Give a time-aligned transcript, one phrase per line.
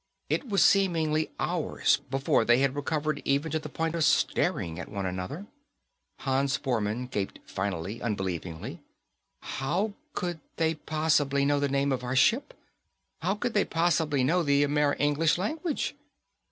[0.31, 4.89] It was seemingly hours before they had recovered even to the point of staring at
[4.89, 5.45] one another.
[6.21, 8.81] Hans Bormann gasped finally, unbelievingly,
[9.43, 12.55] "How could they possibly know the name of our ship?
[13.21, 15.95] How could they possibly know the Amer English language?"